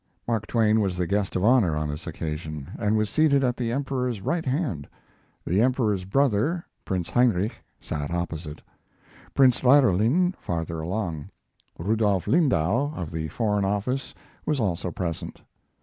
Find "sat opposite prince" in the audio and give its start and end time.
7.79-9.61